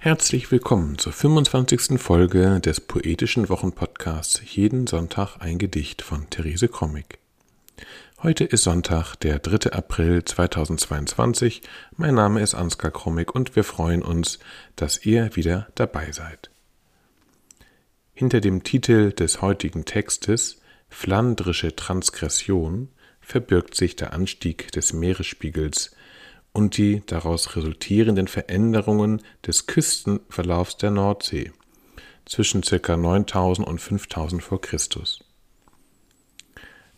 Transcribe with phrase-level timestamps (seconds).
[0.00, 2.00] Herzlich willkommen zur 25.
[2.00, 7.18] Folge des poetischen Wochenpodcasts Jeden Sonntag ein Gedicht von Therese Krommig.
[8.22, 9.72] Heute ist Sonntag, der 3.
[9.72, 11.62] April 2022.
[11.96, 14.38] Mein Name ist Ansgar Krommig und wir freuen uns,
[14.76, 16.48] dass ihr wieder dabei seid.
[18.14, 22.88] Hinter dem Titel des heutigen Textes Flandrische Transgression
[23.20, 25.96] verbirgt sich der Anstieg des Meeresspiegels
[26.58, 31.52] und die daraus resultierenden Veränderungen des Küstenverlaufs der Nordsee
[32.26, 32.96] zwischen ca.
[32.96, 35.22] 9000 und 5000 vor Christus.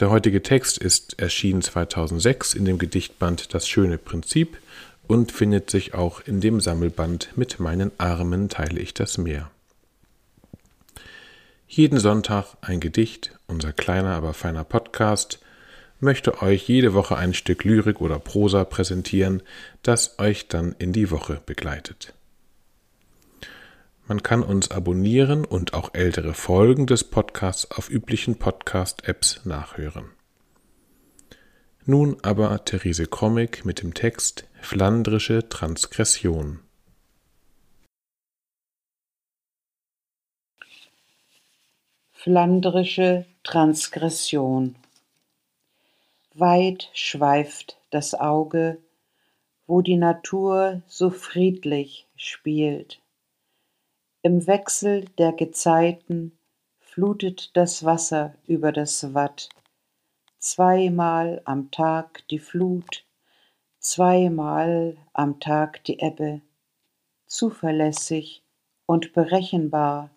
[0.00, 4.58] Der heutige Text ist erschienen 2006 in dem Gedichtband Das schöne Prinzip
[5.06, 9.52] und findet sich auch in dem Sammelband Mit meinen Armen teile ich das Meer.
[11.68, 15.38] Jeden Sonntag ein Gedicht, unser kleiner, aber feiner Podcast,
[16.04, 19.42] möchte euch jede Woche ein Stück Lyrik oder Prosa präsentieren,
[19.82, 22.14] das euch dann in die Woche begleitet.
[24.06, 30.10] Man kann uns abonnieren und auch ältere Folgen des Podcasts auf üblichen Podcast-Apps nachhören.
[31.86, 36.60] Nun aber Therese Krommig mit dem Text Flandrische Transgression.
[42.12, 44.76] Flandrische Transgression
[46.36, 48.78] Weit schweift das Auge,
[49.68, 53.00] wo die Natur so friedlich spielt.
[54.22, 56.36] Im Wechsel der Gezeiten
[56.80, 59.48] flutet das Wasser über das Watt.
[60.40, 63.04] Zweimal am Tag die Flut,
[63.78, 66.40] zweimal am Tag die Ebbe,
[67.26, 68.42] zuverlässig
[68.86, 70.10] und berechenbar.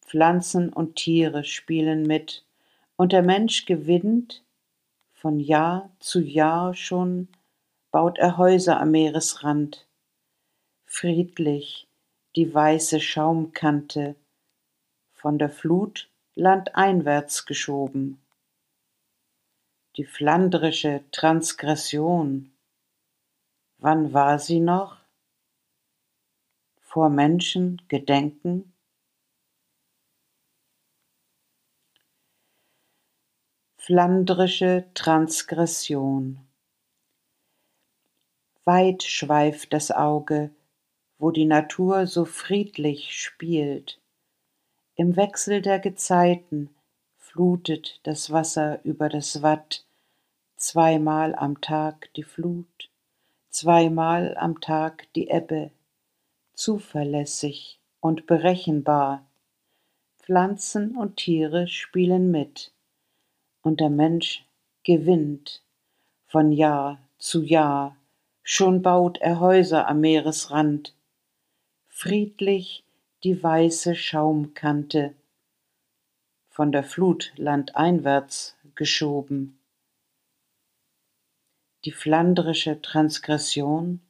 [0.00, 2.44] Pflanzen und Tiere spielen mit,
[2.96, 4.44] und der Mensch gewinnt
[5.20, 7.28] von Jahr zu Jahr schon
[7.90, 9.88] baut er Häuser am Meeresrand.
[10.86, 11.88] Friedlich
[12.36, 14.14] die weiße Schaumkante,
[15.12, 18.20] von der Flut landeinwärts geschoben.
[19.96, 22.52] Die flandrische Transgression,
[23.78, 24.98] wann war sie noch?
[26.80, 28.72] Vor Menschen gedenken?
[33.88, 36.40] Flandrische Transgression
[38.66, 40.50] Weit schweift das Auge,
[41.18, 43.98] wo die Natur so friedlich spielt.
[44.94, 46.68] Im Wechsel der Gezeiten
[47.16, 49.86] flutet das Wasser über das Watt,
[50.56, 52.90] zweimal am Tag die Flut,
[53.48, 55.70] zweimal am Tag die Ebbe,
[56.52, 59.24] zuverlässig und berechenbar.
[60.18, 62.70] Pflanzen und Tiere spielen mit
[63.68, 64.46] und der Mensch
[64.82, 65.62] gewinnt
[66.24, 67.96] von Jahr zu Jahr,
[68.42, 70.94] schon baut er Häuser am Meeresrand,
[71.86, 72.82] friedlich
[73.24, 75.14] die weiße Schaumkante,
[76.48, 79.58] von der Flut landeinwärts geschoben.
[81.84, 84.00] Die flandrische Transgression,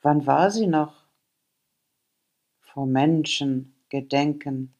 [0.00, 1.04] wann war sie noch?
[2.60, 4.74] Vor Menschen gedenken.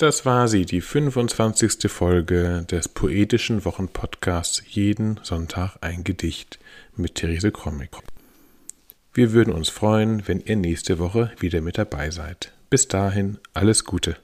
[0.00, 1.90] Das war sie, die 25.
[1.90, 6.58] Folge des poetischen Wochenpodcasts Jeden Sonntag ein Gedicht
[6.96, 7.90] mit Therese Krommig.
[9.12, 12.54] Wir würden uns freuen, wenn ihr nächste Woche wieder mit dabei seid.
[12.70, 14.16] Bis dahin, alles Gute.